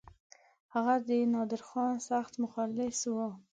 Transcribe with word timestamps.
هغه 0.73 0.95
د 1.07 1.09
نادرخان 1.33 1.93
سخت 2.09 2.33
مخلص 2.43 2.99
وو. 3.15 3.27